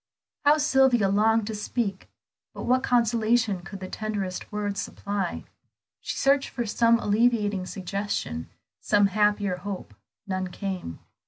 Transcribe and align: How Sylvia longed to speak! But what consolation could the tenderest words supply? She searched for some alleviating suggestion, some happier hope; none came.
How 0.45 0.57
Sylvia 0.57 1.09
longed 1.09 1.45
to 1.45 1.53
speak! 1.53 2.09
But 2.55 2.63
what 2.63 2.81
consolation 2.81 3.59
could 3.61 3.81
the 3.81 3.87
tenderest 3.87 4.51
words 4.51 4.81
supply? 4.81 5.43
She 5.99 6.17
searched 6.17 6.49
for 6.49 6.65
some 6.65 6.97
alleviating 6.97 7.67
suggestion, 7.67 8.49
some 8.79 9.05
happier 9.13 9.57
hope; 9.57 9.93
none 10.25 10.47
came. 10.47 10.97